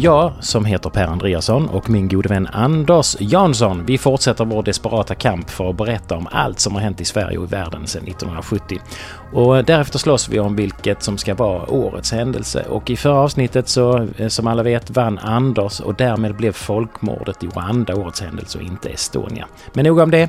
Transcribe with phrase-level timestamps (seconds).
[0.00, 5.14] Jag, som heter Per Andreasson och min gode vän Anders Jansson, vi fortsätter vår desperata
[5.14, 8.02] kamp för att berätta om allt som har hänt i Sverige och i världen sedan
[8.02, 8.78] 1970.
[9.32, 12.64] Och därefter slåss vi om vilket som ska vara årets händelse.
[12.68, 17.42] Och i förra avsnittet så, eh, som alla vet, vann Anders och därmed blev folkmordet
[17.42, 19.46] i Rwanda årets händelse och inte Estonia.
[19.72, 20.28] Men nog om det.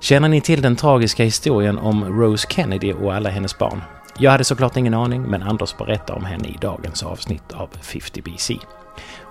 [0.00, 3.82] Känner ni till den tragiska historien om Rose Kennedy och alla hennes barn?
[4.18, 8.22] Jag hade såklart ingen aning, men Anders berättar om henne i dagens avsnitt av 50
[8.22, 8.58] BC.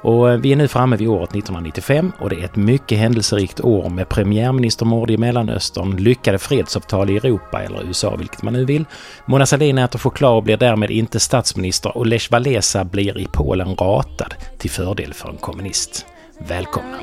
[0.02, 3.62] Och eh, vi är nu framme vid året 1995 och det är ett mycket händelserikt
[3.62, 8.86] år med premiärministermord i Mellanöstern, lyckade fredsavtal i Europa eller USA, vilket man nu vill.
[9.26, 13.76] Mona Sahlin äter choklad och blir därmed inte statsminister och Lech Walesa blir i Polen
[13.76, 16.06] ratad till fördel för en kommunist.
[16.48, 16.98] Välkomna!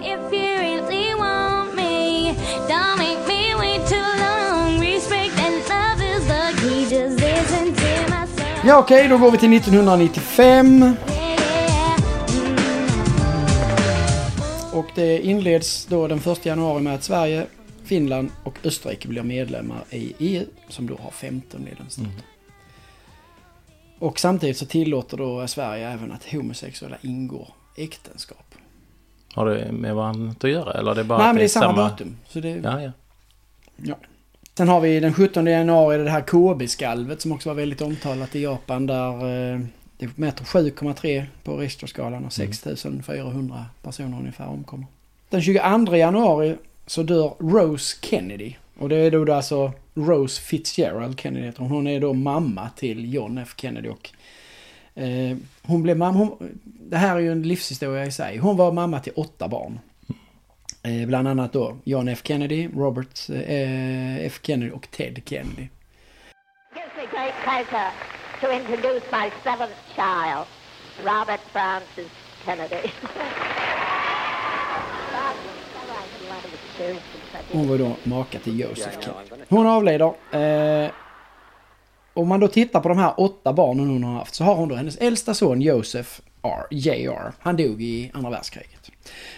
[8.65, 10.97] Ja okej, okay, då går vi till 1995.
[14.79, 17.47] Och det inleds då den 1 januari med att Sverige,
[17.85, 22.11] Finland och Österrike blir medlemmar i EU som då har 15 medlemsstater.
[22.11, 22.23] Mm.
[23.99, 28.55] Och samtidigt så tillåter då Sverige även att homosexuella ingår äktenskap.
[29.35, 31.67] Har det med varandra att göra eller är det bara Nej men det är samma,
[31.67, 32.17] samma datum.
[32.29, 32.49] Så det...
[32.49, 32.93] Ja, ja.
[33.77, 33.95] ja.
[34.55, 38.43] Sen har vi den 17 januari det här Kobe-skalvet som också var väldigt omtalat i
[38.43, 39.61] Japan där eh,
[39.99, 44.87] det mäter 7,3 på Richterskalan och 6400 personer ungefär omkommer.
[45.29, 48.55] Den 22 januari så dör Rose Kennedy.
[48.79, 51.87] Och det är då alltså Rose Fitzgerald Kennedy hon.
[51.87, 54.11] är då mamma till John F Kennedy och
[54.95, 56.19] eh, hon blev mamma.
[56.19, 58.39] Hon, det här är ju en livshistoria i sig.
[58.39, 59.81] Hon var mamma till åtta barn.
[60.83, 65.69] Eh, bland annat då John F Kennedy, Robert eh, F Kennedy och Ted Kennedy.
[68.41, 70.47] To introduce my seventh child,
[71.05, 72.13] Robert Francis
[72.45, 72.91] Kennedy.
[77.53, 79.45] Hon var då maka till Joseph Kennedy.
[79.49, 80.15] Hon avlider.
[80.33, 80.91] Eh,
[82.15, 84.69] om man då tittar på de här åtta barnen hon har haft så har hon
[84.69, 86.11] då hennes äldsta son Joseph
[86.43, 87.33] R, JR.
[87.39, 88.91] Han dog i andra världskriget.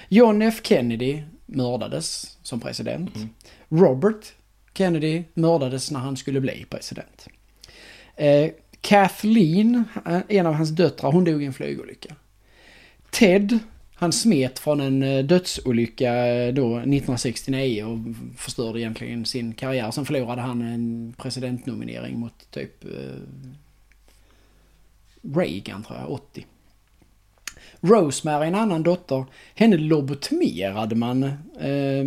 [0.09, 3.17] John F Kennedy mördades som president.
[3.17, 3.28] Mm.
[3.69, 4.32] Robert
[4.75, 7.28] Kennedy mördades när han skulle bli president.
[8.17, 12.14] Eh, Kathleen, eh, en av hans döttrar, hon dog i en flygolycka.
[13.10, 13.58] Ted,
[13.94, 17.98] han smet från en eh, dödsolycka eh, då 1969 och
[18.38, 19.90] förstörde egentligen sin karriär.
[19.90, 22.90] Sen förlorade han en presidentnominering mot typ eh,
[25.22, 26.46] Reagan tror jag, 80.
[27.80, 29.24] Rosemary, en annan dotter,
[29.54, 31.22] henne lobotomerade man
[31.60, 32.04] eh,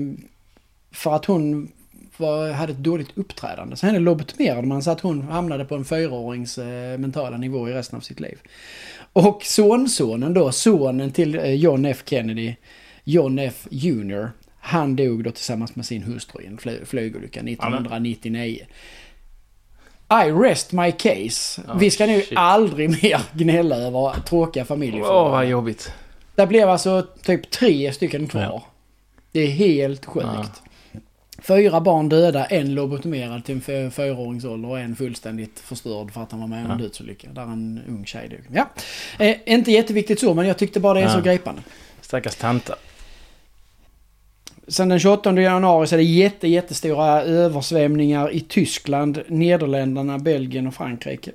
[0.91, 1.71] för att hon
[2.19, 3.75] var, hade ett dåligt uppträdande.
[3.75, 7.73] Så henne lobotomerade man så att hon hamnade på en fyraårings eh, mentala nivå i
[7.73, 8.37] resten av sitt liv.
[9.13, 12.55] Och sonsonen då, sonen till eh, John F Kennedy,
[13.03, 14.29] John F Jr.
[14.59, 18.65] Han dog då tillsammans med sin hustru i en fly flygolycka 1999.
[20.09, 21.61] I rest my case.
[21.61, 22.37] Oh, Vi ska nu shit.
[22.37, 25.15] aldrig mer gnälla över tråkiga familjefrågor.
[25.15, 25.91] Åh, oh, vad jobbigt.
[26.35, 28.41] Det blev alltså typ tre stycken kvar.
[28.41, 28.63] Ja.
[29.31, 30.27] Det är helt sjukt.
[30.33, 30.45] Ja.
[31.47, 36.39] Fyra barn döda, en lobotomerad till en fyraåringsålder och en fullständigt förstörd för att han
[36.39, 37.29] var med om en dödsolycka.
[37.31, 38.39] Där en ung tjej dog.
[38.53, 38.69] Ja.
[39.19, 41.13] Eh, inte jätteviktigt så, men jag tyckte bara det är ja.
[41.13, 41.61] så gripande.
[42.01, 42.75] Stackars tanta.
[44.67, 50.73] Sen den 28 januari så är det jätte, jättestora översvämningar i Tyskland, Nederländerna, Belgien och
[50.73, 51.31] Frankrike.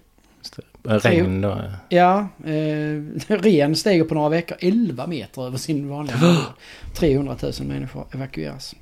[0.82, 1.62] Regn då?
[1.88, 6.40] Ja, eh, ren stiger på några veckor 11 meter över sin vanliga nivå.
[6.94, 8.74] 300 000 människor evakueras.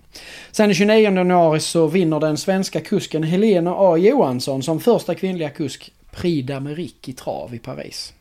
[0.50, 5.50] Sen den 29 januari så vinner den svenska kusken Helena A Johansson som första kvinnliga
[5.50, 8.14] kusk Prix d'Amérique i trav i Paris.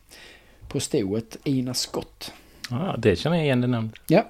[0.67, 2.31] På stoet Ina Scott.
[2.69, 3.95] Ja, ah, det känner jag igen det namnet.
[4.07, 4.25] Ja,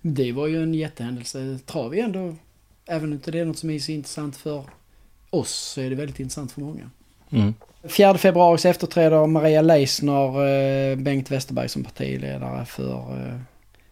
[0.00, 1.58] det var ju en jättehändelse.
[1.66, 2.34] Trav är ändå,
[2.86, 4.64] även om det är något som är så intressant för
[5.30, 6.90] oss, så är det väldigt intressant för många.
[7.30, 7.54] Mm.
[7.88, 13.40] 4 februari så efterträder Maria Leisner eh, Bengt Westerberg som partiledare för eh,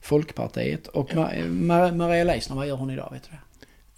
[0.08, 0.86] Folkpartiet.
[0.86, 1.14] Och.
[1.48, 3.08] Ma Maria Leisner, vad gör hon idag?
[3.12, 3.42] Vet du det?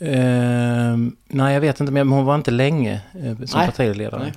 [0.01, 0.99] Uh,
[1.29, 3.67] nej, jag vet inte, men hon var inte länge uh, som nej.
[3.67, 4.23] partiledare.
[4.23, 4.33] Nej.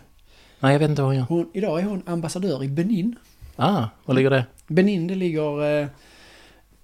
[0.59, 1.23] nej, jag vet inte vad hon gör.
[1.23, 3.15] Hon, idag är hon ambassadör i Benin.
[3.55, 4.45] Ah, var ligger det?
[4.67, 5.81] Benin, det ligger...
[5.81, 5.87] Uh,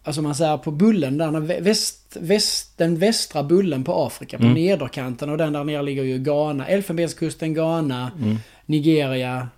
[0.04, 4.54] alltså man säger på bullen där, väst, väst, den västra bullen på Afrika, på mm.
[4.54, 8.38] nederkanten och den där nere ligger ju Ghana, Elfenbenskusten, Ghana, mm.
[8.66, 9.50] Nigeria,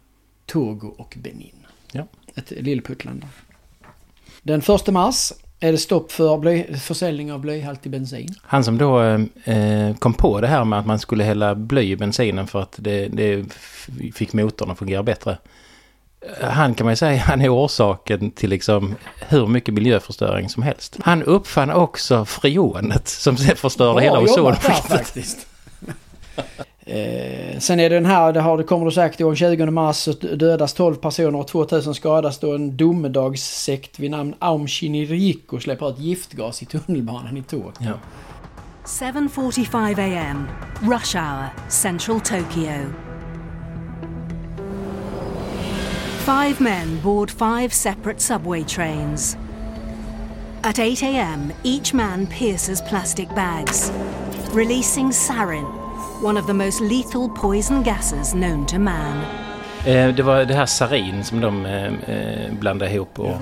[0.45, 1.55] Togo och Benin.
[1.91, 2.07] Ja.
[2.35, 3.25] Ett lillputtland.
[4.41, 8.35] Den 1 mars är det stopp för blöj, försäljning av blyhaltig bensin.
[8.41, 9.01] Han som då
[9.43, 12.75] eh, kom på det här med att man skulle hälla bly i bensinen för att
[12.77, 13.45] det, det
[14.15, 15.37] fick motorn att fungera bättre.
[16.41, 18.95] han kan man ju säga, han är orsaken till liksom
[19.27, 20.97] hur mycket miljöförstöring som helst.
[21.01, 24.85] Han uppfann också freonet som förstörde Bra hela ozonskiktet.
[24.85, 25.47] faktiskt.
[26.85, 29.95] Eh, sen är det den här, det, har, det kommer du säkert ihåg, 20 mars
[29.95, 35.89] så dödas 12 personer och 2000 skadas då en domedagssekt vid namn Aum Shinrikyo släpper
[35.89, 37.71] ut giftgas i tunnelbanan i Tokyo.
[37.79, 37.93] Ja.
[38.85, 40.47] 7:45 a.m.
[40.81, 42.85] Rush hour, central Tokyo.
[46.25, 49.37] Five men board five separate subway trains.
[50.63, 53.91] At 8 a.m., each man pierces plastic bags,
[54.53, 55.65] releasing sarin,
[56.23, 59.17] one of the most lethal poison gases known to man.
[59.85, 63.19] Eh, Det var det här sarin som de eh, eh, blandade ihop.
[63.19, 63.35] Och,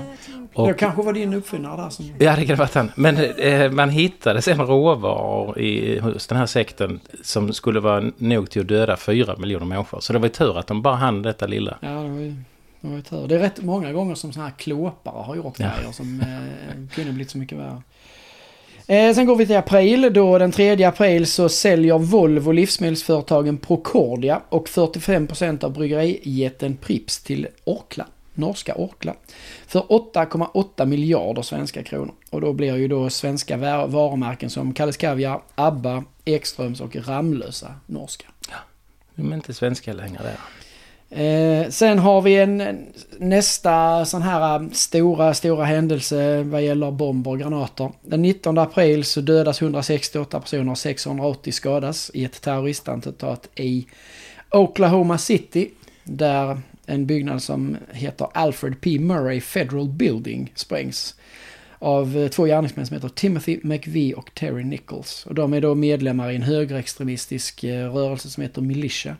[0.54, 2.04] och, Det kanske var din uppfinnare där som...
[2.18, 2.92] Ja, det kan det varit han.
[2.94, 8.50] Men eh, man hittade sen råvaror i, hos den här sekten som skulle vara nog
[8.50, 10.00] till att döda fyra miljoner människor.
[10.00, 11.78] Så det var ju tur att de bara hann detta lilla.
[11.80, 12.34] Ja, det var ju,
[12.80, 13.26] det var ju tur.
[13.28, 15.70] Det är rätt många gånger som sådana här klåpare har gjort Ja.
[15.78, 17.82] grejer som eh, kunde blivit så mycket värre.
[18.90, 20.10] Eh, sen går vi till april.
[20.12, 27.48] Då den 3 april så säljer Volvo livsmedelsföretagen Procordia och 45% av bryggerijätten Pripps till
[27.64, 28.06] Orkla.
[28.34, 29.14] Norska Orkla.
[29.66, 32.14] För 8,8 miljarder svenska kronor.
[32.30, 33.56] Och då blir ju då svenska
[33.86, 38.26] varumärken som Kalles Kaviar, Abba, Ekströms och Ramlösa norska.
[39.14, 40.36] De är inte svenska längre där.
[41.10, 42.86] Eh, sen har vi en,
[43.18, 47.92] nästa sån här um, stora, stora händelse vad gäller bomber och granater.
[48.02, 53.86] Den 19 april så dödas 168 personer och 680 skadas i ett terroristattentat i
[54.50, 55.70] Oklahoma City.
[56.04, 58.98] Där en byggnad som heter Alfred P.
[58.98, 61.14] Murray Federal Building sprängs.
[61.78, 65.26] Av eh, två gärningsmän som heter Timothy McVie och Terry Nichols.
[65.26, 69.16] Och de är då medlemmar i en högerextremistisk eh, rörelse som heter Militia.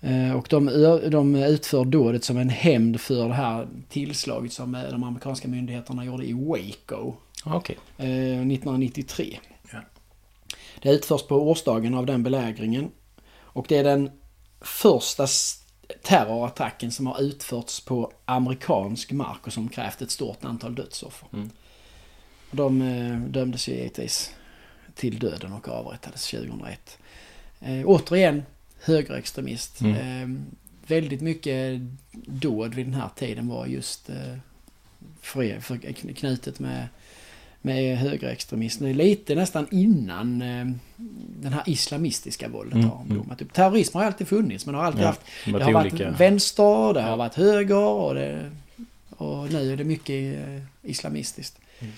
[0.00, 0.66] Eh, Och de,
[1.10, 6.04] de utför dådet som en hämnd för det här tillslaget som eh, de amerikanska myndigheterna
[6.04, 7.14] gjorde i Waco
[7.44, 7.78] Okej.
[7.96, 9.38] eh, 1993.
[9.72, 9.78] Ja.
[10.82, 12.90] Det utförs på årsdagen av den belägringen.
[13.36, 14.10] Och det är den
[14.60, 15.26] första
[16.02, 21.28] terrorattacken som har utförts på amerikansk mark och som krävt ett stort antal dödsoffer.
[21.32, 21.50] Mm.
[22.50, 22.78] De
[23.28, 24.30] dömdes ju givetvis
[24.94, 26.98] till döden och avrättades 2001.
[27.60, 28.42] Eh, återigen
[28.82, 29.80] högerextremist.
[29.80, 29.96] Mm.
[29.96, 30.40] Eh,
[30.86, 31.80] väldigt mycket
[32.26, 34.16] dåd vid den här tiden var just eh,
[35.20, 36.88] för, för, kn- knutet med,
[37.62, 38.84] med högerextremism.
[38.84, 40.66] Det är lite nästan innan eh,
[41.40, 43.52] den här islamistiska våldet Mm, har blommat upp.
[43.52, 46.10] Terrorism har alltid funnits men har alltid Ja, haft det har varit olika.
[46.10, 48.50] vänster, det har varit höger och, det,
[49.10, 51.58] och nu är det mycket eh, islamistiskt.
[51.80, 51.92] Mm.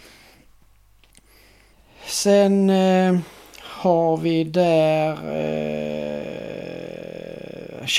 [2.06, 3.18] Sen eh,
[3.60, 6.49] har vi där eh,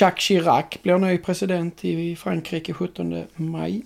[0.00, 3.82] Jacques Chirac blir ny president i Frankrike 17 maj.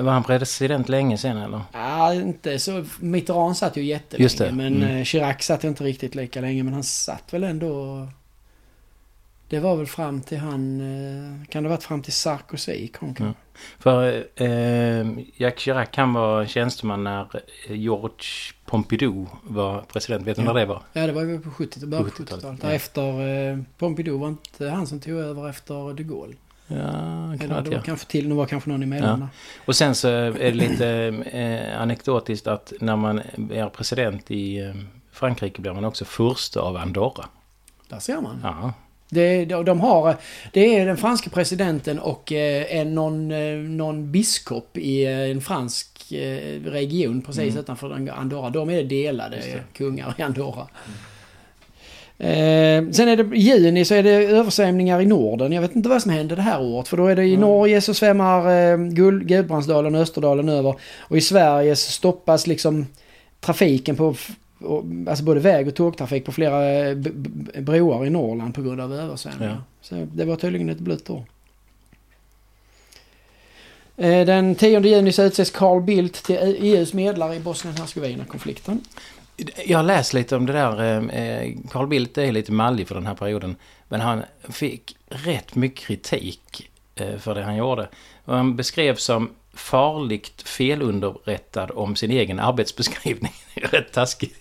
[0.00, 1.60] Var han president länge sen eller?
[1.72, 2.84] Ja, inte så.
[3.00, 4.52] Mitterrand satt ju jättelänge.
[4.52, 4.96] Men mm.
[4.96, 6.62] eh, Chirac satt inte riktigt lika länge.
[6.62, 8.06] Men han satt väl ändå...
[9.48, 10.80] Det var väl fram till han...
[10.80, 13.14] eh, Kan det ha varit fram till Sarkozy kom Ja.
[13.16, 13.40] kanske?
[13.78, 17.22] För eh, Jacques Chirac han var tjänsteman när
[17.68, 18.24] eh, George
[18.64, 20.26] Pompidou var president.
[20.26, 20.52] Vet du Ja.
[20.52, 20.82] när det var?
[20.92, 22.60] Ja, det var ju på 70 början på 70-talet, 70-talet.
[22.62, 22.70] ja.
[22.72, 26.34] Efter eh, Pompidou var inte han som tog över efter de Gaulle.
[26.68, 27.76] Ja, kan Eller det det ja.
[27.78, 29.20] var kanske till, det var kanske någon emellan.
[29.20, 29.28] där.
[29.66, 30.88] Och sen så är det lite
[31.32, 33.18] eh, anekdotiskt att när man
[33.52, 34.74] är president i eh,
[35.12, 37.24] Frankrike blir man också furste av Andorra.
[37.88, 38.40] Där ser man.
[38.42, 38.72] Ja,
[39.08, 40.16] Det, de, har,
[40.52, 45.40] det är den franska presidenten och eh, en, någon, eh, någon biskop i eh, en
[45.40, 45.88] fransk
[46.64, 47.58] region precis Mm.
[47.58, 48.50] utanför Andorra.
[48.50, 50.66] De är delade kungar i Andorra.
[52.18, 55.52] Eh, sen är det i juni så är det översvämningar i Norden.
[55.52, 56.88] Jag vet inte vad som händer det här året.
[56.88, 57.40] För då är det i Mm.
[57.40, 58.76] Norge så svämmar eh,
[59.24, 60.74] Gudbrandsdalen och Österdalen över.
[60.98, 62.86] Och i Sverige så stoppas liksom
[63.40, 64.14] trafiken på
[64.60, 66.96] och, alltså både väg och tågtrafik på flera eh,
[67.60, 69.52] broar i Norrland på grund av översvämningar.
[69.54, 69.62] Ja.
[69.80, 71.24] Så det var tydligen ett blött år.
[73.96, 78.80] Eh, Den 10 juni så utses Carl Bildt till EUs medlare i Bosnien-Hercegovina-konflikten.
[79.66, 80.96] Jag har läst lite om det där.
[81.14, 83.56] eh, Carl Bildt är lite mallig för den här perioden.
[83.88, 86.70] Men han fick rätt mycket kritik
[87.18, 87.88] för det han gjorde.
[88.24, 93.32] Och han beskrevs som farligt felunderrättad om sin egen arbetsbeskrivning.
[93.54, 94.34] rätt taskig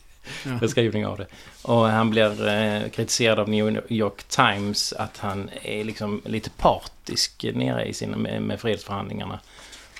[0.45, 0.51] Ja.
[0.61, 1.25] beskrivning av det.
[1.61, 7.45] Och han blir eh, kritiserad av New York Times att han är liksom lite partisk
[7.53, 9.39] nere i sina, med, med fredsförhandlingarna.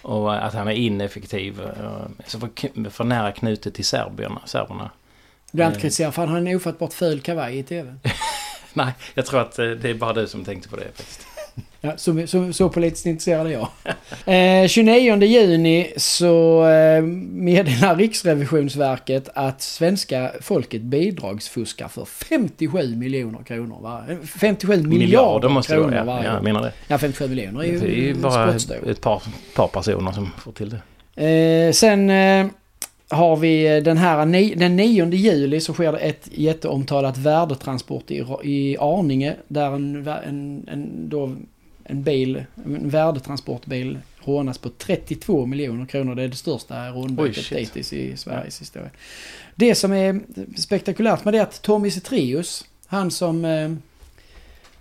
[0.02, 1.62] Och att han är ineffektiv.
[1.62, 4.90] eh, Så för, för nära knutet till serbierna, serberna.
[5.52, 5.82] Blir inte Eh.
[5.82, 7.96] kritiserad för han har en ofattbart ful kavaj i TV.
[8.74, 11.28] Nej, jag tror att eh, det är bara du som tänkte på det faktiskt.
[11.82, 13.68] Ja, så, så, så politiskt intresserad är jag.
[14.26, 23.78] Eh, 29 juni så eh, meddelar Riksrevisionsverket att svenska folket bidragsfuskar för 57 miljoner kronor.
[23.82, 24.04] Va?
[24.40, 26.34] 57 miljarder, måste det kronor vara, ja.
[26.34, 26.72] Jag menar det.
[26.88, 29.24] Ja, 57 miljoner är ju, Det är ju bara ett par,
[29.56, 30.82] par personer som får till det.
[31.16, 32.48] Eh, sen eh,
[33.10, 38.12] har vi den här, ni, den 9 juli så sker det ett jätteomtalat värdetransport
[38.44, 41.36] i, Arninge där en, en, en, då,
[41.84, 46.16] en bil, en värdetransportbil rånas på 32 miljoner kronor.
[46.16, 48.90] Det är det största rånbytet dittills i Sveriges historia.
[49.56, 50.20] Det som är
[50.58, 53.72] spektakulärt med det är att Tommy Cetrius, han som, eh,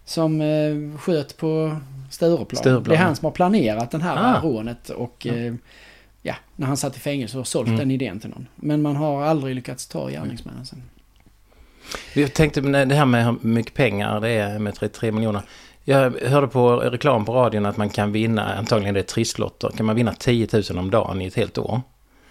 [0.04, 1.76] som eh, sköt på
[2.10, 2.60] Stureplan.
[2.60, 4.40] Stureplan, Det är han som har planerat den här Ah.
[4.40, 5.56] rånet och Ja.
[6.26, 7.78] Ja, när han satt i fängelse och sålt Mm.
[7.78, 8.46] den idén till någon.
[8.56, 10.82] Men man har aldrig lyckats ta gärningsmännen sen.
[12.14, 15.42] Jag tänkte det här med hur mycket pengar det är med 33 miljoner.
[15.84, 19.86] Jag hörde på reklam på radion att man kan vinna, antagligen det är trisslotter, kan
[19.86, 21.80] man vinna 10 000 om dagen i ett helt år.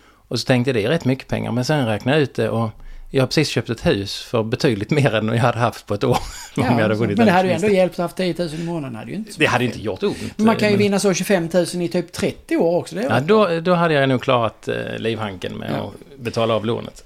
[0.06, 2.50] Och så tänkte jag det är rätt mycket pengar, men sen räknade jag ut det
[2.50, 2.70] och
[3.16, 6.04] jag har precis köpt ett hus för betydligt mer än jag hade haft på ett
[6.04, 6.18] år.
[6.58, 8.50] om jag hade vunnit men det hade ju ändå hjälpt att ha haft 10 000
[8.54, 8.96] i månaden.
[8.96, 10.18] Hade ju inte Det hade inte gjort ont.
[10.36, 12.96] Men man kan ju men- vinna så 25 000 i typ 30 år också.
[12.96, 15.92] Det Ja, då, då hade jag nog klarat eh, livhanken med Ja.
[16.16, 17.04] att betala av lånet.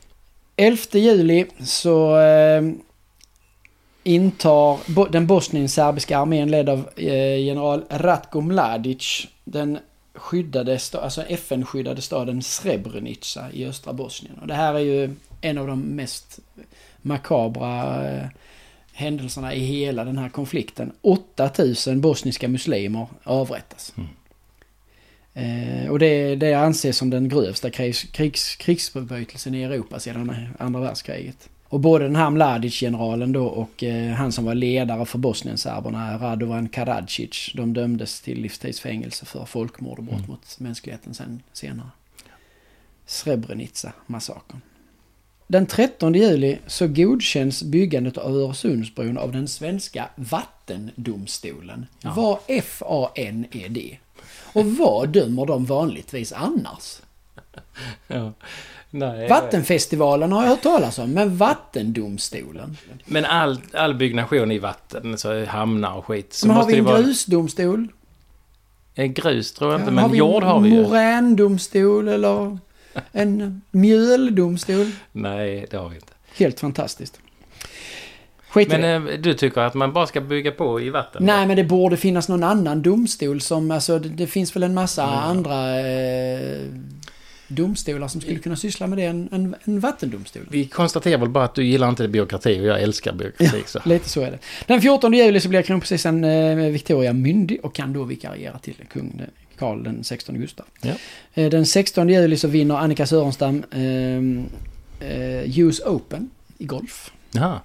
[0.55, 2.61] 11 juli så eh,
[4.03, 9.79] intar bo, den bosnienserbiska armén ledd av eh, general Ratko Mladic den
[10.15, 14.35] skyddade, alltså FN-skyddade staden Srebrenica i östra Bosnien.
[14.41, 16.39] Och det här är ju en av de mest
[17.01, 18.25] makabra eh,
[18.93, 20.91] händelserna i hela den här konflikten.
[21.01, 23.93] 8000 bosniska muslimer avrättas.
[23.97, 24.09] Mm.
[25.33, 30.79] Eh, och det, det anses som den grövsta krigs, krigs, krigsförbrytelsen i Europa sedan andra
[30.79, 31.49] världskriget.
[31.69, 36.69] Och både den här Mladic-generalen då och eh, han som var ledare för Bosnienserberna, Radovan
[36.69, 40.29] Karadzic, de dömdes till livstidsfängelse för folkmord och brott Mm.
[40.31, 41.89] mot mänskligheten sen, senare.
[43.05, 44.61] Srebrenica-massakern.
[45.47, 51.85] Den 13 juli så godkänns byggandet av Öresundsbron av den svenska vattendomstolen.
[52.01, 52.13] Ja.
[52.15, 53.97] Vad FAN är det?
[54.53, 56.99] Och vad dömer de vanligtvis annars?
[58.07, 58.31] Ja.
[58.89, 62.77] Nej, Vattenfestivalen har jag hört talas om, men vattendomstolen?
[63.05, 66.85] Men all, all byggnation i vatten, så hamnar och skit, så Men har vi en
[66.85, 67.01] vara...
[67.01, 67.87] grusdomstol?
[68.95, 70.83] Eh, Grus tror jag inte, Ja, men jord har vi en ju.
[70.83, 72.57] morändomstol eller
[73.11, 74.91] en mjöldomstol?
[75.11, 76.13] Nej, det har vi inte.
[76.37, 77.19] Helt fantastiskt.
[78.49, 78.67] Skit.
[78.69, 81.25] Men eh, du tycker att man bara ska bygga på i vatten?
[81.25, 84.73] Nej, men det borde finnas någon annan domstol som, alltså det, det finns väl en
[84.73, 85.15] massa Mm.
[85.19, 86.67] andra eh,
[87.47, 90.43] domstolar som skulle kunna syssla med det än en, en vattendomstol.
[90.51, 93.63] Vi konstaterar väl bara att du gillar inte byråkrati och jag älskar byråkrati.
[93.65, 93.79] Så.
[93.85, 94.39] Lite så är det.
[94.67, 99.21] Den 14 juli så blir kronprinsessan eh, Victoria myndig och kan då vikariera till kung
[99.59, 100.65] Karl den 16 Gustav.
[100.81, 100.93] Ja.
[101.33, 107.11] Eh, den 16 juli så vinner Annika Sörenstam eh, eh, US Open i golf.
[107.31, 107.59] Jaha.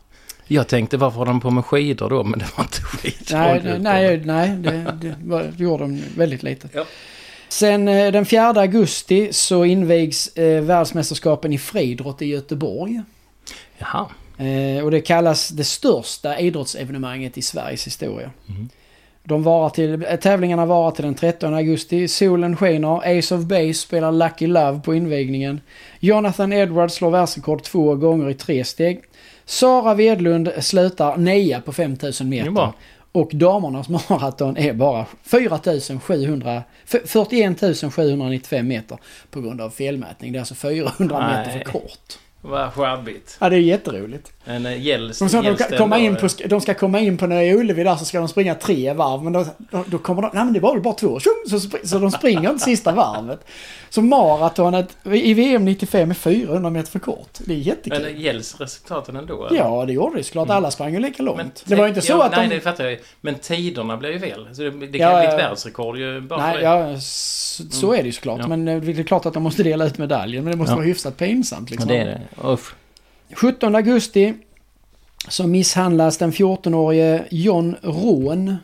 [0.47, 2.25] Jag tänkte varför har de på med skidor då?
[2.25, 3.39] Men det var inte skidor.
[3.39, 6.69] Nej, nej, nej, nej det, det, var, det gjorde de väldigt lite.
[6.73, 6.85] Ja.
[7.49, 13.03] Sen eh, den 4 augusti så invigs eh, världsmästerskapen i friidrott i Göteborg.
[13.79, 14.09] Jaha.
[14.39, 18.31] Eh, och det kallas det största idrottsevenemanget i Sveriges historia.
[18.49, 18.69] Mm.
[19.25, 22.09] De varar till, tävlingarna varar till den 13 augusti.
[22.09, 23.19] Solen skiner.
[23.19, 25.61] Ace of Base spelar Lucky Love på invigningen.
[26.01, 29.01] Jonathan Edwards slår världsrekord två gånger i tre steg.
[29.45, 32.73] Sara Wedlund slutar nia på 5000 Det är meter.
[33.13, 37.61] Och damernas maraton är bara 4700, f- 41
[37.95, 38.99] 795 meter
[39.31, 40.33] på grund av felmätning.
[40.33, 41.65] Det är alltså 400 meter Nej.
[41.65, 42.19] för kort.
[42.45, 43.37] Vad sjabbigt.
[43.41, 44.33] Ja, det är jätteroligt.
[44.45, 46.21] En eh, gälls, De ska, de, komma in eh?
[46.21, 49.23] på, de ska komma in på Nya Ullevi där så ska de springa tre varv.
[49.23, 50.31] Men då, då, då kommer de...
[50.35, 51.21] Nej men det var väl bara två.
[51.21, 53.45] Tjum, Så, spr- så de springer inte sista varvet.
[53.91, 57.39] Så maratonet i VM 95 är 400 meter för kort.
[57.39, 58.03] Det är jättekul.
[58.03, 59.47] Men gälls resultaten ändå?
[59.47, 59.59] eller?
[59.59, 60.51] Ja, det gjorde det såklart.
[60.51, 61.39] Alla sprang ju lika långt.
[61.39, 62.55] Men det var ju inte så ja, att Nej, de...
[62.55, 62.99] det fattar jag ju.
[63.21, 64.49] Men tiderna blir ju fel.
[64.53, 65.49] Så det, det kan Ja, bli ett ja.
[65.49, 66.63] världsrekord ju bara för Nej, det.
[66.93, 68.41] ja, så, så är det ju såklart.
[68.45, 68.51] Mm.
[68.51, 68.57] Ja.
[68.57, 70.45] Men eh, det är klart att de måste dela ut medaljen.
[70.45, 70.77] Men det måste Ja.
[70.77, 71.89] vara hyfsat pinsamt Ja, liksom.
[71.89, 72.21] det är det.
[72.37, 72.75] Uff.
[73.35, 74.35] 17 augusti
[75.29, 78.57] så misshandlas den 14-årige John Rån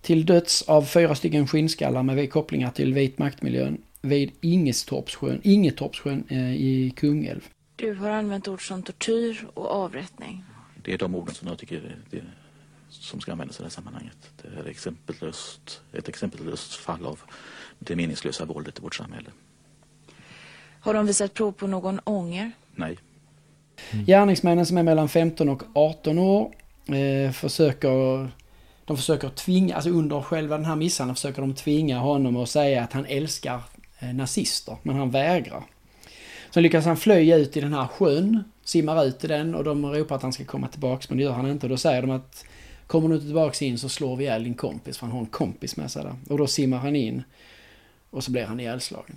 [0.00, 6.54] till döds av fyra stycken skinnskallar med kopplingar till vit maktmiljön vid Ingestorpssjön, Ingetorpssjön eh,
[6.54, 7.48] i Kungälv.
[7.76, 10.44] Du har använt ord som tortyr och avrättning.
[10.82, 12.22] Det är de orden som jag tycker är det,
[12.88, 14.30] som ska användas i det här sammanhanget.
[14.42, 17.20] Det är exempellöst, ett exempellöst fall av
[17.78, 19.30] det meningslösa våldet i vårt samhälle.
[20.80, 22.52] Har de visat prov på någon ånger?
[22.76, 22.98] Nej.
[23.90, 24.04] Mm.
[24.04, 26.54] Gärningsmännen som är mellan 15 och 18 år
[26.86, 28.28] eh, försöker
[28.84, 32.82] De försöker tvinga, alltså under själva den här misshandeln försöker de tvinga honom att säga
[32.82, 33.60] att han älskar
[33.98, 35.62] eh, nazister, men han vägrar.
[36.50, 39.86] Sen lyckas han fly ut i den här sjön, simmar ut i den och de
[39.86, 41.66] ropar att han ska komma tillbaks men det gör han inte.
[41.66, 42.44] Och då säger de att
[42.86, 45.26] kommer du inte tillbaks in så slår vi ihjäl din kompis för han har en
[45.26, 46.14] kompis med sig där.
[46.28, 47.22] Och då simmar han in
[48.10, 49.16] och så blir han ihjälslagen.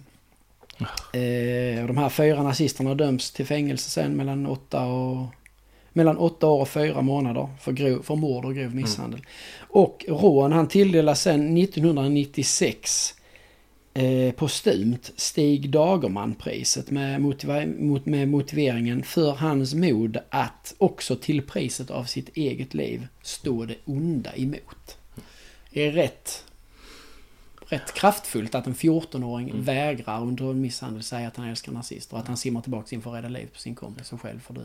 [1.13, 5.25] Eh, de här fyra nazisterna döms till fängelse sen mellan åtta och
[5.93, 9.19] mellan åtta år och fyra månader för, grov, för mord och grov misshandel.
[9.19, 9.29] Mm.
[9.69, 13.13] Och Rån han tilldelas sen 1996
[13.93, 17.50] eh, postumt Stig Dagerman-priset med, motiv
[18.03, 23.75] med motiveringen för hans mod att också till priset av sitt eget liv stå det
[23.86, 24.98] onda emot.
[25.72, 26.43] Det är rätt,
[27.69, 29.63] rätt kraftfullt att en 14-åring mm.
[29.63, 33.01] vägrar under en misshandel säga att han älskar nazister och att han simmar tillbaka in
[33.01, 34.62] för att rädda livet på sin kompis som själv får dö.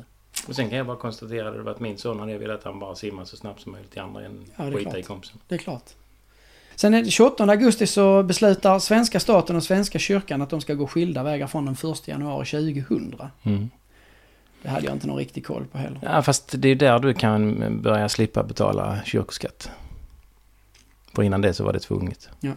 [0.49, 2.79] Och sen kan jag bara konstatera att det att min son hade velat att han
[2.79, 5.39] bara simmar så snabbt som möjligt till andra än ja, skita i kompisen.
[5.49, 5.91] Det är klart.
[6.75, 11.23] Sen 28 augusti så beslutar svenska staten och svenska kyrkan att de ska gå skilda
[11.23, 13.31] vägar från den 1 januari 2000.
[13.43, 13.71] Mm.
[14.63, 16.01] Det hade jag inte någon riktig koll på heller.
[16.03, 19.71] Ja, fast det är där du kan börja slippa betala kyrkoskatt.
[21.15, 22.29] För innan det så var det tvunget.
[22.41, 22.53] Ja.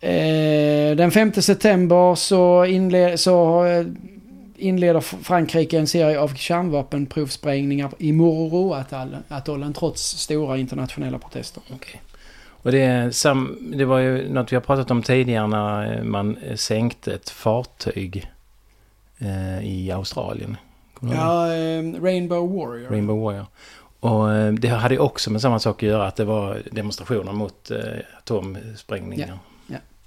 [0.00, 3.86] Eh, den 5 september så, inled, så eh,
[4.56, 11.62] inleder Frankrike en serie av kärnvapenprovsprängningar i Mururoa-atollen trots stora internationella protester.
[11.74, 12.00] Okay.
[12.66, 17.14] Och det, sam, det var ju något vi har pratat om tidigare när man sänkte
[17.14, 18.30] ett fartyg
[19.18, 20.56] eh, i Australien.
[21.00, 22.90] Ja, eh, Rainbow Warrior.
[22.90, 23.46] Rainbow Warrior.
[24.00, 27.70] Och eh, det hade också med samma sak att göra att det var demonstrationer mot
[27.70, 27.78] eh,
[28.18, 29.28] atomsprängningar.
[29.28, 29.55] Ja.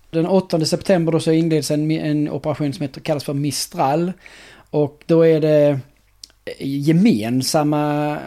[0.09, 4.13] Den 8 september då så inleds en, en operation som heter, kallas för Mistral.
[4.69, 5.79] Och då är det
[6.59, 8.17] gemensamma,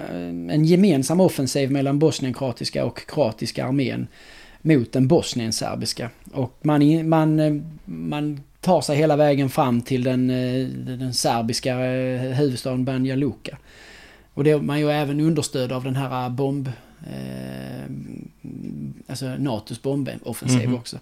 [0.51, 4.07] en gemensam offensiv mellan bosnienkroatiska och kroatiska armén
[4.62, 6.11] mot den bosnienserbiska.
[6.33, 10.27] Och man, man, man tar sig hela vägen fram till den,
[10.87, 11.77] den serbiska
[12.35, 13.59] huvudstaden Banja Luka.
[14.35, 16.71] Och det är man ju även understöd av den här bomb...
[17.07, 17.85] Eh,
[19.07, 20.79] alltså NATOs bomboffensiv mm -hmm.
[20.79, 20.99] också.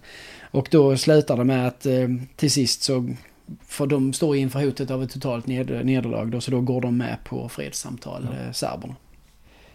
[0.51, 3.09] Och då slutar det med att eh, till sist så
[3.67, 6.97] för de står inför hotet av ett totalt ned, nederlag då, så då går de
[6.97, 8.45] med på fredssamtal, ja.
[8.45, 8.95] eh, serberna.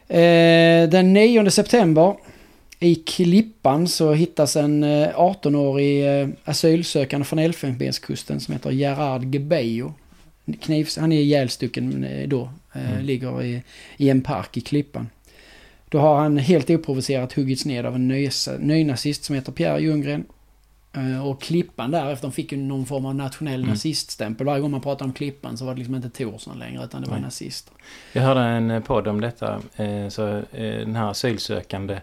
[0.09, 2.17] Eh, den 9 september
[2.81, 9.93] i Klippan så hittas en 18-årig eh, eh, asylsökande från Elfenbenskusten som heter Gerard Gebejo.
[10.61, 13.05] Knivs, han är ihjälstucken då, mm.
[13.05, 13.63] ligger i,
[13.97, 15.09] i en park i Klippan.
[15.89, 20.25] Då har han helt oprovocerat huggits ned av en nynazist som heter Pierre Ljunggren.
[20.93, 23.69] Eh, och Klippan därefter fick ju någon form av nationell mm.
[23.69, 24.47] naziststämpel.
[24.47, 27.09] Varje gång man pratade om Klippan så var det liksom inte Torsson längre utan det
[27.09, 27.25] var Nej.
[27.25, 27.75] nazister.
[28.13, 29.61] Jag hörde en eh, podd om detta.
[29.77, 32.01] Eh, så den här asylsökande,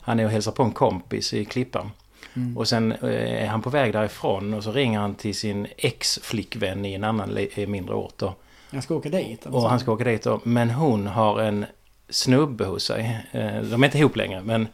[0.00, 1.90] han är och hälsar på en kompis i Klippan.
[2.34, 2.56] Mm.
[2.56, 6.94] Och sen är han på väg därifrån och så ringer han till sin ex-flickvän i
[6.94, 8.14] en annan mindre ort.
[8.16, 8.34] Då.
[8.70, 9.46] Han ska åka dit?
[9.46, 10.40] Och han ska åka dit då.
[10.44, 11.66] Men hon har en
[12.08, 13.26] snubbe hos sig.
[13.70, 14.68] De är inte ihop längre men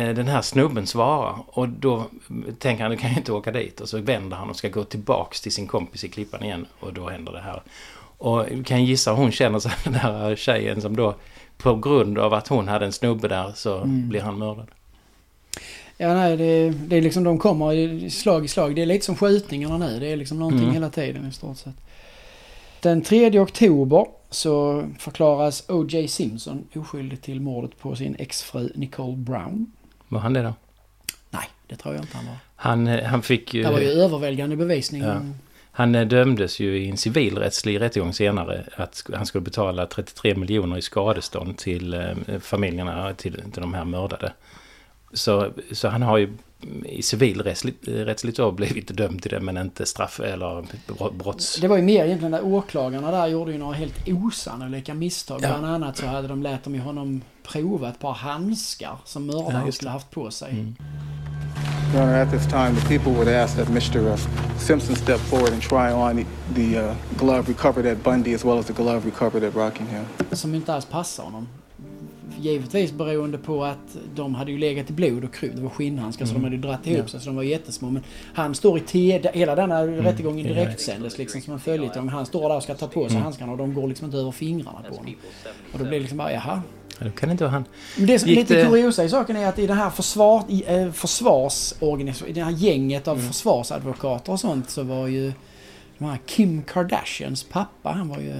[0.00, 2.06] den här snubben svarar och då
[2.58, 3.80] tänker han, du kan ju inte åka dit.
[3.80, 6.92] Och så vänder han och ska gå tillbaks till sin kompis i klippan igen och
[6.92, 7.62] då händer det här.
[8.18, 11.14] Och du kan gissa hur hon känner sig, den här tjejen som då
[11.56, 14.08] på grund av att hon hade en snubbe där så mm.
[14.08, 14.66] blir han mördad.
[15.96, 18.74] Ja, nej, det, det är liksom de kommer slag i slag.
[18.74, 20.00] Det är lite som skjutningarna nu.
[20.00, 20.74] Det är liksom någonting mm.
[20.74, 21.74] hela tiden i stort sett.
[22.80, 26.08] Den 3 oktober så förklaras O.J.
[26.08, 29.72] Simpson oskyldig till mordet på sin exfru Nicole Brown.
[30.08, 30.54] Var han det då?
[31.30, 32.36] Nej, det tror jag inte han var.
[32.56, 33.62] Han, eh, han fick ju...
[33.62, 35.02] Det var ju överväldigande bevisning.
[35.02, 35.20] Ja.
[35.70, 40.78] Han eh, dömdes ju i en civilrättslig rättegång senare att han skulle betala 33 miljoner
[40.78, 44.32] i skadestånd till eh, familjerna till, till de här mördade.
[45.12, 46.32] Så, så han har ju
[46.84, 50.66] i civilrättsligt då blivit dömd till det men inte straff eller
[51.10, 51.60] brotts...
[51.60, 55.40] Det var ju mer egentligen där åklagarna där gjorde ju några helt osannolika misstag.
[55.42, 55.48] Ja.
[55.48, 59.66] Bland annat så hade de lät de ju honom prova ett par handskar som mördaren
[59.66, 60.50] ja, skulle haft på sig.
[60.50, 60.76] Mm.
[61.94, 63.98] Your Honor, at this time the people would ask that Mr.
[63.98, 64.16] Uh,
[64.58, 66.24] Simpson step forward and try on the,
[66.54, 70.04] the uh, glove recovered at Bundy as well as the glove recovered at Rockingham.
[70.32, 71.48] Som inte alls passar honom
[72.40, 75.56] givetvis beroende på att de hade ju legat i blod och krut.
[75.56, 76.34] Det var skinnhandskar mm.
[76.34, 77.08] så de hade dratt ihop ja.
[77.08, 77.90] sig så de var jättesmå.
[77.90, 78.02] Men
[78.34, 80.00] han står i TD, hela denna mm.
[80.00, 82.08] rättegången direktsändes liksom som en följetong.
[82.08, 83.22] Han står där och ska ta på sig mm.
[83.22, 85.14] handskarna och de går liksom inte över fingrarna på honom.
[85.72, 86.62] Och då blir det liksom bara, jaha.
[86.98, 87.64] Ja, då kan inte vara han.
[87.96, 88.64] Men det som är lite det...
[88.64, 92.52] kuriosa i saken är att i det här försvar, i, eh, försvarsorganisationen, i det här
[92.52, 93.28] gänget av mm.
[93.28, 95.32] försvarsadvokater och sånt så var ju
[95.98, 98.34] de här Kim Kardashians pappa, han var ju...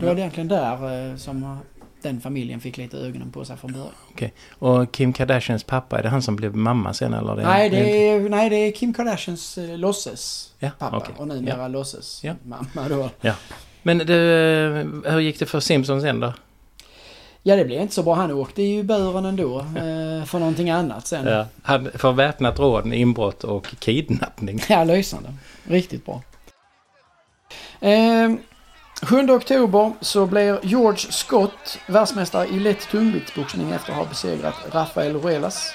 [0.00, 1.58] Det var egentligen där eh, som
[2.04, 3.88] den familjen fick lite ögonen på sig från början.
[4.12, 4.32] Okej.
[4.58, 7.36] Och Kim Kardashians pappa, är det han som blev mamma sen eller?
[7.36, 11.14] Nej, det är, nej, det är Kim Kardashians eh, låtses Ja, pappa okej.
[11.18, 12.34] och numera låtses Ja.
[12.42, 13.10] mamma då.
[13.82, 14.14] Men du,
[15.04, 16.32] hur gick det för Simpsons sen då?
[17.42, 18.14] Ja, det blev inte så bra.
[18.14, 21.26] Han åkte ju i buren ändå eh, för någonting annat sen.
[21.26, 21.46] Ja.
[21.62, 24.60] Han, för väpnat rån, inbrott och kidnappning.
[24.68, 25.34] Ja, lysande.
[25.64, 26.22] Riktigt bra.
[27.80, 28.32] Eh,
[29.02, 35.16] 7 oktober så blir George Scott världsmästare i lätt tungviktsboxning efter att ha besegrat Rafael
[35.16, 35.72] Ruelas.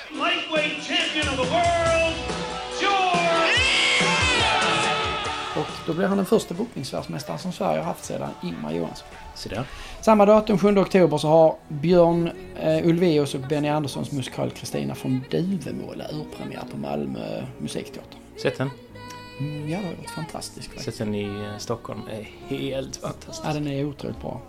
[5.56, 9.08] Och då blir han den första boxningsvärldsmästaren som Sverige har haft sedan Ingmar Johansson.
[9.36, 9.64] Så där.
[10.02, 15.24] Samma datum, 7 oktober, så har Björn eh, Ulvaeus och Benny Anderssons musikal Kristina från
[15.32, 18.18] Duvemåla urpremiär på Malmö musikteater.
[18.42, 18.70] Sett den?
[19.40, 20.86] Mm, ja, det har varit fantastiskt faktiskt.
[20.86, 22.02] Sett den i eh, Stockholm.
[22.12, 23.42] Är helt fantastiskt.
[23.46, 24.42] Ja, den är otroligt bra.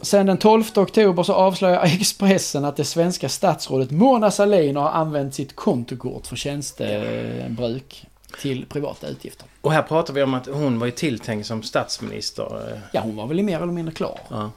[0.00, 5.34] Sen den 12 oktober så avslöjar Expressen att det svenska statsrådet Mona Sahlin har använt
[5.34, 8.06] sitt kontokort för tjänstebruk
[8.40, 9.46] till privata utgifter.
[9.60, 12.72] Och här pratar vi om att hon var ju tilltänkt som statsminister.
[12.72, 14.18] eh, Ja, hon var väl mer eller mindre klar.
[14.28, 14.50] Ja.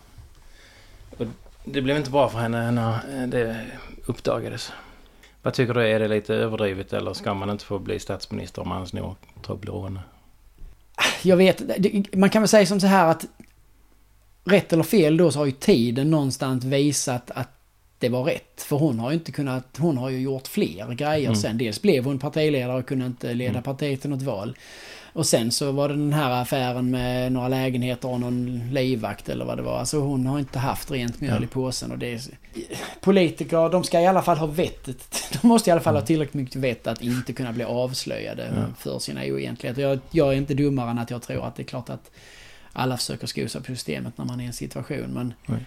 [1.17, 1.25] Och
[1.65, 3.55] det blev inte bra för henne när det
[4.05, 4.71] uppdagades.
[5.43, 5.87] Vad tycker du?
[5.87, 9.99] Är det lite överdrivet eller ska man inte få bli statsminister om man snor Toblerone?
[11.21, 11.61] Jag vet,
[12.15, 13.25] man kan väl säga som så här att
[14.45, 17.49] rätt eller fel då så har ju tiden någonstans visat att
[17.99, 18.61] det var rätt.
[18.61, 21.35] För hon har ju inte kunnat, hon har ju gjort fler grejer Mm.
[21.35, 21.57] sen.
[21.57, 24.55] Dels blev hon partiledare och kunde inte leda partiet till något val.
[25.13, 29.45] Och sen så var det den här affären med några lägenheter och någon livvakt eller
[29.45, 29.79] vad det var.
[29.79, 32.21] Alltså hon har inte haft rent mjöl i påsen och det är...
[33.01, 35.15] Politiker, de ska i alla fall ha vettet.
[35.41, 38.51] De måste i alla fall ha tillräckligt mycket vett att inte kunna bli avslöjade.
[38.55, 38.63] Ja.
[38.77, 39.81] för sina oegentligheter.
[39.81, 42.11] Jag, jag är inte dummare än att jag tror att det är klart att
[42.73, 45.11] alla försöker sko sig på systemet när man är i en situation.
[45.13, 45.59] Men Nej.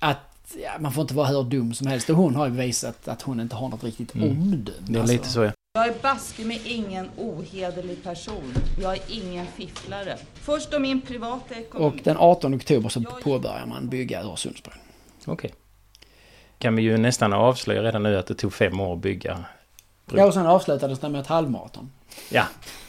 [0.00, 2.10] att ja, man får inte vara hur dum som helst.
[2.10, 4.30] Och hon har ju visat att hon inte har något riktigt Mm.
[4.30, 4.62] omdöme.
[4.80, 5.52] Det är Alltså, lite så ja.
[5.78, 8.54] Jag är baske med ingen ohederlig person.
[8.82, 10.16] Jag är ingen fifflare.
[10.34, 12.00] Först om min privata Och ekonomi.
[12.04, 14.74] den 18 oktober så påbörjar man bygga Öresundsbron.
[15.26, 15.54] Okej.
[16.58, 19.44] Kan vi ju nästan avslöja redan nu att det tog fem år att bygga.
[20.14, 21.90] Ja, och sen avslutades det med ett halvmaraton.
[22.30, 22.44] Ja,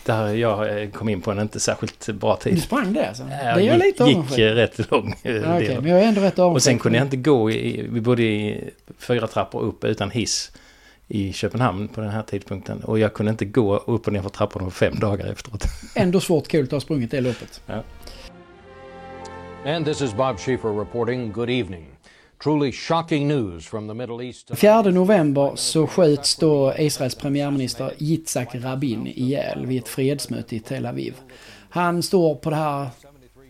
[0.06, 2.64] där jag eh, kom in på en inte särskilt bra Du tid.
[2.64, 3.24] sprang det alltså?
[3.24, 5.82] Det är jag gick, lite gick eh, rätt lång eh, Ja, Okej, del.
[5.82, 6.40] men jag är ändå rätt.
[6.40, 10.52] Och sen kunde jag inte gå i, vi bodde i fyra trappor upp utan hiss
[11.10, 12.84] i Köpenhamn på den här tidpunkten.
[12.84, 15.64] Och jag kunde inte gå upp och ner för trapporna på fem dagar efteråt.
[15.96, 17.62] Ändå svårt kul att ha sprungit det loppet.
[19.66, 21.32] And this is Bob Schieffer reporting.
[21.32, 21.86] Good evening.
[22.44, 24.52] Truly shocking news from the Middle East.
[24.56, 30.86] 4 november så sköts då Israels premiärminister Yitzhak Rabin ihjäl vid ett fredsmöte i Tel
[30.86, 31.16] Aviv.
[31.70, 32.88] Han står på det här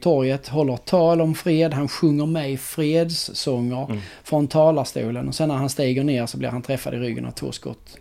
[0.02, 5.56] torget, håller tal om fred, han sjunger med i fredssånger från talarstolen och sen när
[5.56, 7.98] han stiger ner så blir han träffad i ryggen av två skott.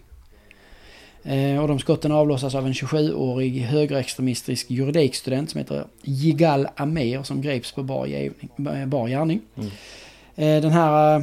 [1.22, 7.42] Eh, och de skotten avlossas av en 27-årig högerextremistisk juridikstudent som heter Yigal Amer som
[7.42, 9.40] greps på bar, gärning- bar gärning.
[10.36, 11.16] Eh, den här...
[11.16, 11.22] eh,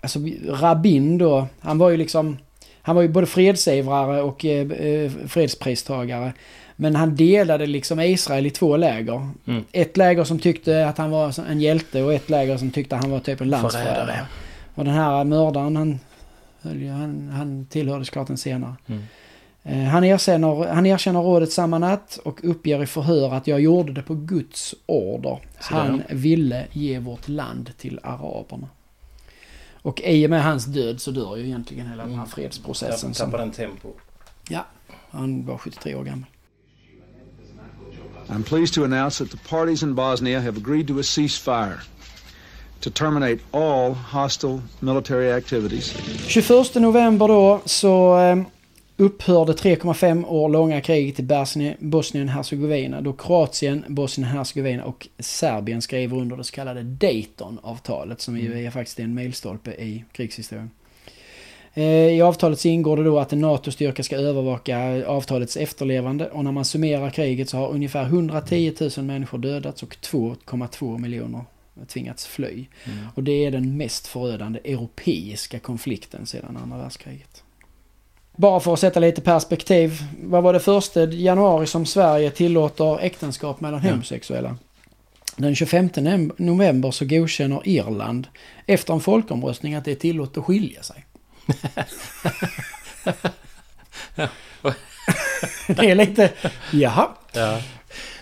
[0.00, 2.36] Alltså Rabin då, han var ju liksom...
[2.82, 6.32] Han var ju både fredsivrare och eh, eh, fredspristagare.
[6.80, 9.28] Men han delade liksom Israel i två läger.
[9.46, 9.64] Mm.
[9.72, 13.02] Ett läger som tyckte att han var en hjälte och ett läger som tyckte att
[13.02, 13.94] han var typ en landsförrädare.
[13.94, 14.26] Förrädare.
[14.74, 15.98] Och den här mördaren, han,
[16.62, 18.74] han, han tillhörde såklart en senare.
[18.86, 19.02] Mm.
[19.62, 23.92] Eh, Han erkänner, han erkänner rådet samma natt och uppger i förhör att jag gjorde
[23.92, 25.38] det på Guds order.
[25.56, 28.68] Han ville ge vårt land till araberna.
[29.82, 33.14] Och i och med hans död så dör ju egentligen hela den här fredsprocessen.
[33.14, 33.88] som- Tappade den tempo.
[34.48, 34.66] Ja,
[35.10, 36.24] han var 73 år gammal.
[38.30, 41.80] I'm pleased to announce that the parties in Bosnia have agreed to a ceasefire
[42.80, 45.94] to terminate all hostile military activities.
[46.26, 48.36] 21 november då så eh,
[48.96, 56.36] upphörde 3,5 år långa kriget i Bosnien- Bosnien-Hercegovina då Kroatien, Bosnien-Hercegovina och Serbien skrev under
[56.36, 60.70] det så kallade Dayton-avtalet som ju är faktiskt en milstolpe i krigshistorien.
[61.74, 66.44] Eh, I avtalet så ingår det då att en NATO-styrka ska övervaka avtalets efterlevande och
[66.44, 71.44] när man summerar kriget så har ungefär 110 000 människor dödats och 2,2 miljoner
[71.86, 72.66] tvingats fly.
[73.14, 77.42] Och det är den mest förödande europeiska konflikten sedan andra världskriget.
[78.36, 80.02] Bara för att sätta lite perspektiv.
[80.22, 84.56] Vad var det första januari som Sverige tillåter äktenskap mellan homosexuella?
[85.36, 88.26] Den 25 nem- november så godkänner Irland
[88.66, 91.04] efter en folkomröstning att det är tillåtet att skilja sig.
[95.66, 96.30] Det är lite,
[96.72, 97.08] jaha.
[97.32, 97.60] Ja.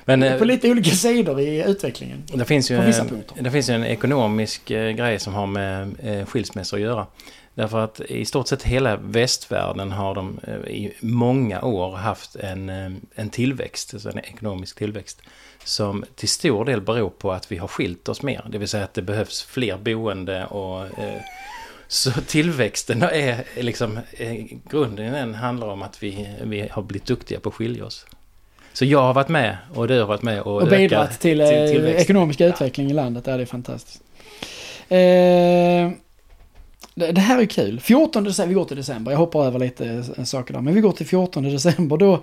[0.05, 2.23] Men, eh, på lite olika sidor i utvecklingen.
[2.35, 3.43] Det finns ju, På vissa en, punkter.
[3.43, 7.07] det finns ju en ekonomisk eh, grej som har med eh, skilsmässor att göra.
[7.55, 12.69] Därför att i stort sett hela västvärlden har de eh, i många år haft en,
[12.69, 15.23] eh, en tillväxt, alltså en ekonomisk tillväxt.
[15.65, 18.45] Som till stor del beror på att vi har skilt oss mer.
[18.49, 21.21] Det vill säga att det behövs fler boende och eh,
[21.89, 24.35] så tillväxten är liksom, eh,
[24.71, 28.07] grunden den handlar om att vi, vi har blivit duktiga på att skilja oss.
[28.73, 31.47] Så jag har varit med och du har varit med och, Och bidragit till, eh,
[31.49, 32.03] tillväxten.
[32.03, 33.25] ekonomisk utveckling i landet.
[33.27, 34.03] Ja, det är fantastiskt.
[34.89, 34.97] Eh,
[36.95, 37.81] det, det här är kul.
[37.81, 39.13] 14 december, vi går till december.
[39.13, 40.61] Jag hoppar över lite eh, saker där.
[40.61, 41.97] Men vi går till 14 december.
[41.97, 42.23] Då,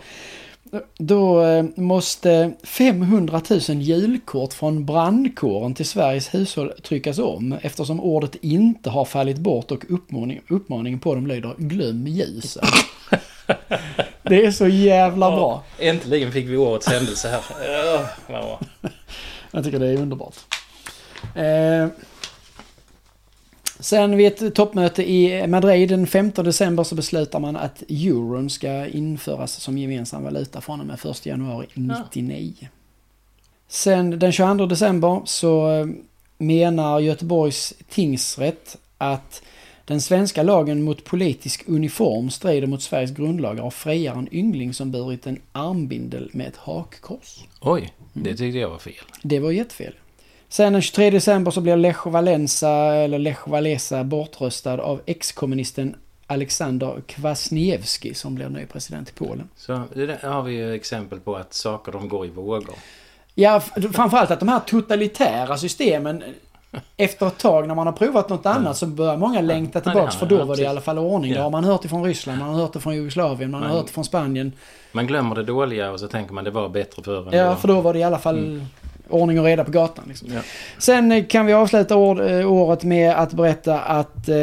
[0.97, 8.35] då eh, måste 500 000 julkort från brandkåren till Sveriges hushåll tryckas om eftersom ordet
[8.35, 12.63] inte har fallit bort och uppmaning, uppmaningen på dem lyder glöm ljusen.
[14.23, 15.63] Det är så jävla bra.
[15.79, 17.41] Äntligen fick vi årets händelse här.
[19.51, 20.35] Jag tycker det är underbart.
[21.35, 21.87] Eh,
[23.83, 28.87] sen vid ett toppmöte i Madrid den 15 december så beslutar man att euron ska
[28.87, 32.53] införas som gemensam valuta från och med 1 januari 99.
[33.67, 35.85] Sen den 22 december så eh,
[36.37, 39.43] menar Göteborgs tingsrätt att
[39.85, 44.91] den svenska lagen mot politisk uniform strider mot Sveriges grundlagar och friar en yngling som
[44.91, 47.43] burit en armbindel med ett hakkors.
[47.61, 48.93] Oj, det tyckte jag var fel.
[49.23, 49.93] Det var jättefel.
[50.53, 55.95] Sen den 23 december så blir Lech Walensa, eller Lech Walesa, bortröstad av ex-kommunisten
[56.27, 59.49] Alexander Kwasniewski som blir ny president i Polen.
[59.55, 62.75] Så det där har vi ju exempel på att saker de går i vågor.
[63.35, 63.59] Ja,
[63.93, 66.23] framförallt att de här totalitära systemen
[66.97, 70.25] efter ett tag när man har provat något annat så börjar många längta tillbaks för
[70.25, 71.31] då var det i alla fall ordning.
[71.31, 71.43] Det Ja.
[71.43, 73.87] har man hört ifrån Ryssland, man har hört det från Jugoslavien, man har Men- hört
[73.87, 74.51] det från Spanien.
[74.91, 77.29] Man glömmer det dåliga och så tänker man det var bättre förr.
[77.31, 78.61] Ja, det för då var det i alla fall
[79.09, 80.05] ordning och reda på gatan.
[80.07, 80.33] Liksom.
[80.33, 80.41] Ja.
[80.77, 84.35] Sen eh, kan vi avsluta år, eh, året med att berätta att eh,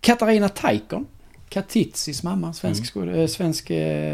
[0.00, 1.06] Katarina Taikon,
[1.48, 3.14] Katitsis mamma, svensk, mm.
[3.14, 3.66] eh, svensk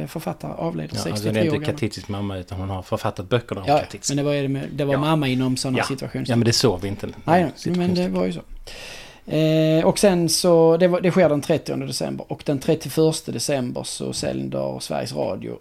[0.09, 1.70] författare, avled Ja, 63 alltså det är inte.
[1.72, 4.11] Katitsis mamma utan hon har författat böckerna om Ja, Katitsis.
[4.11, 5.01] men det var, det med- det var Ja.
[5.01, 5.85] mamma inom sådana Ja.
[5.85, 6.27] situationer.
[6.29, 7.09] Ja, men det såg vi inte.
[7.25, 8.40] Nej, men det var ju så.
[9.27, 13.83] Eh, och sen så, det, var, det sker den 30 december och den 31 december
[13.83, 15.59] så sänder Sveriges Radio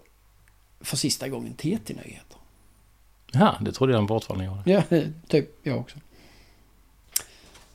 [0.81, 2.34] för sista gången TT-nyheter.
[3.39, 4.61] Ja, det trodde jag de fortfarande gjorde.
[4.65, 5.97] Ja, typ jag också.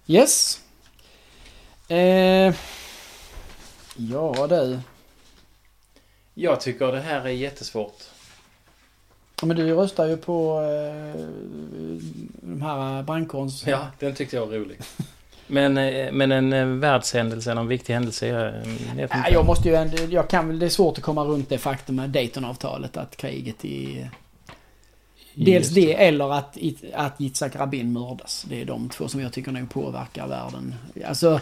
[0.06, 0.60] Yes.
[1.88, 2.54] Eh,
[3.96, 4.78] ja du.
[6.34, 7.98] Jag tycker det här är jättesvårt.
[9.40, 11.20] Ja, Men du röstar ju på eh,
[12.40, 13.66] de här brandkårens...
[13.66, 14.78] Ja, den tyckte jag var rolig.
[15.46, 19.32] Men, eh, men en eh, världshändelse, en viktig händelse, jag, jag vet Ja, inte.
[19.32, 21.96] jag måste ju ändå, jag kan väl, det är svårt att komma runt det faktum
[21.96, 24.06] med Daytonavtalet att kriget i...
[25.44, 26.58] Dels Just det eller att,
[26.94, 28.46] att Yitzhak Rabin mördas.
[28.48, 30.74] Det är de två som jag tycker nog påverkar världen.
[31.06, 31.40] Alltså,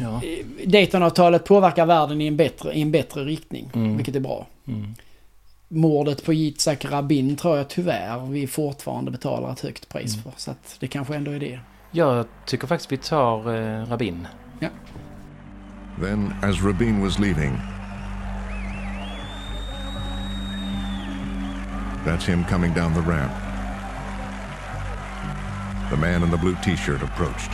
[0.00, 0.20] Ja.
[0.66, 3.96] Daytonavtalet påverkar världen i en bättre, i en bättre riktning, Mm.
[3.96, 4.46] vilket är bra.
[4.66, 4.94] Mm.
[5.68, 10.22] Mordet på Yitzhak Rabin tror jag tyvärr vi fortfarande betalar ett högt pris Mm.
[10.24, 10.32] för.
[10.36, 11.60] Så att det kanske ändå är det.
[11.90, 14.28] Jag tycker faktiskt vi tar eh, Rabin.
[14.60, 14.68] Ja.
[16.00, 17.52] Then, as Rabin was leaving,
[22.04, 23.32] that's him coming down the ramp.
[25.90, 27.50] The man in the blue t shirt approached.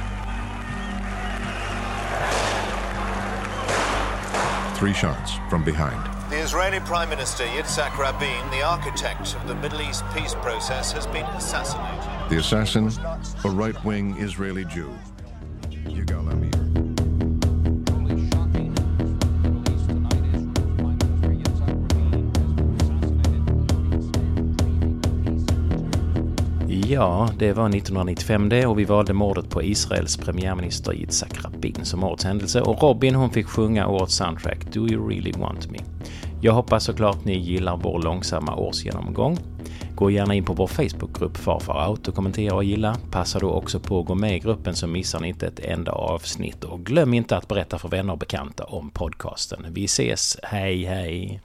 [4.76, 6.00] Three shots from behind.
[6.30, 11.06] The Israeli Prime Minister Yitzhak Rabin, the architect of the Middle East peace process, has
[11.08, 12.30] been assassinated.
[12.30, 12.90] The assassin,
[13.44, 14.90] a right wing Israeli Jew.
[26.92, 32.04] Ja, det var 1995 det och vi valde mordet på Israels premiärminister Yitzhak Rabin som
[32.04, 35.78] årets händelse och Robin hon fick sjunga årets soundtrack Do You Really Want Me.
[36.40, 39.38] Jag hoppas såklart ni gillar vår långsamma årsgenomgång.
[39.94, 42.96] Gå gärna in på vår Facebookgrupp Farfar Out och kommentera och gilla.
[43.10, 45.92] Passa då också på att gå med i gruppen så missar ni inte ett enda
[45.92, 49.66] avsnitt och glöm inte att berätta för vänner och bekanta om podcasten.
[49.70, 51.40] Vi ses, hej hej!